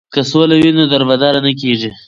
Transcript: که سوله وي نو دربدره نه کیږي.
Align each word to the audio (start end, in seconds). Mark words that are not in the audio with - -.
که 0.13 0.21
سوله 0.31 0.55
وي 0.61 0.71
نو 0.77 0.83
دربدره 0.91 1.39
نه 1.45 1.51
کیږي. 1.61 1.89